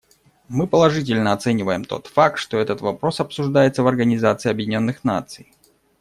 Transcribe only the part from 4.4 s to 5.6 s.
Объединенных Наций.